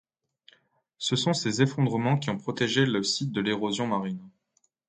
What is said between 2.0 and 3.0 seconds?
qui ont protégé